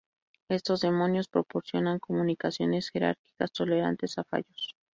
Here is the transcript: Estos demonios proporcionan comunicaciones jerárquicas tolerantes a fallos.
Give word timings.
Estos 0.49 0.81
demonios 0.81 1.27
proporcionan 1.27 1.99
comunicaciones 1.99 2.89
jerárquicas 2.89 3.51
tolerantes 3.51 4.17
a 4.17 4.23
fallos. 4.23 4.75